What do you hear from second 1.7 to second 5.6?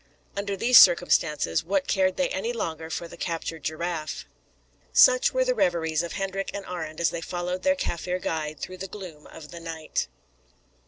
cared they any longer for the captured giraffe. Such were the